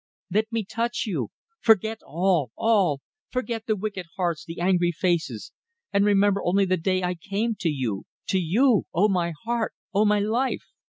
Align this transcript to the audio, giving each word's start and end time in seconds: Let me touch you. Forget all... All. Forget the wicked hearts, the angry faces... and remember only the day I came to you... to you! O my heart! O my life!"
Let 0.31 0.51
me 0.51 0.65
touch 0.65 1.03
you. 1.05 1.29
Forget 1.59 1.99
all... 2.03 2.49
All. 2.55 3.01
Forget 3.29 3.67
the 3.67 3.75
wicked 3.75 4.07
hearts, 4.17 4.43
the 4.43 4.59
angry 4.59 4.91
faces... 4.91 5.51
and 5.93 6.03
remember 6.03 6.41
only 6.43 6.65
the 6.65 6.75
day 6.75 7.03
I 7.03 7.13
came 7.13 7.53
to 7.59 7.69
you... 7.69 8.05
to 8.29 8.39
you! 8.39 8.85
O 8.95 9.07
my 9.09 9.31
heart! 9.45 9.75
O 9.93 10.03
my 10.03 10.17
life!" 10.17 10.65